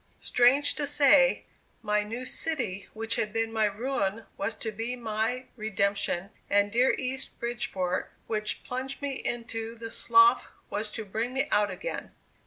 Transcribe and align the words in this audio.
Strange 0.21 0.73
to 0.73 0.87
say, 0.87 1.45
my 1.83 2.01
new 2.01 2.25
city 2.25 2.87
which 2.93 3.17
had 3.17 3.31
been 3.31 3.53
my 3.53 3.65
ruin 3.65 4.25
was 4.35 4.55
to 4.55 4.71
be 4.71 4.95
my 4.95 5.45
redemption, 5.55 6.31
and 6.49 6.71
dear 6.71 6.95
East 6.97 7.39
Bridgeport 7.39 8.11
which 8.25 8.63
plunged 8.63 9.03
me 9.03 9.11
into 9.13 9.75
the 9.75 9.91
slough 9.91 10.47
was 10.71 10.89
to 10.89 11.05
bring 11.05 11.33
me 11.35 11.47
out 11.51 11.69
again. 11.69 12.15